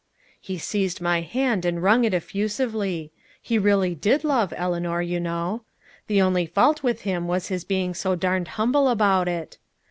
[0.39, 3.11] He seized my hand and wrung it effusively.
[3.39, 5.61] He really did love Eleanor, you know.
[6.07, 9.59] The only fault with him was his being so darned humble about it.